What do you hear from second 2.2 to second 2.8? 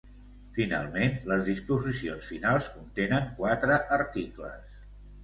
finals